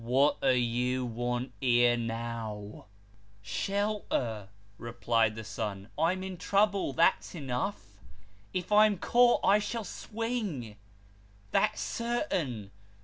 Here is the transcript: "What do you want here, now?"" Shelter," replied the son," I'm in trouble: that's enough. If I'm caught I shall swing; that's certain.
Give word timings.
"What 0.01 0.41
do 0.41 0.49
you 0.57 1.05
want 1.05 1.51
here, 1.61 1.95
now?"" 1.95 2.87
Shelter," 3.43 4.49
replied 4.79 5.35
the 5.35 5.43
son," 5.43 5.89
I'm 5.95 6.23
in 6.23 6.37
trouble: 6.37 6.91
that's 6.93 7.35
enough. 7.35 7.99
If 8.51 8.71
I'm 8.71 8.97
caught 8.97 9.41
I 9.43 9.59
shall 9.59 9.83
swing; 9.83 10.77
that's 11.51 11.81
certain. 11.81 12.71